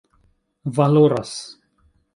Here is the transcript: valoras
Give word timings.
valoras 0.77 1.31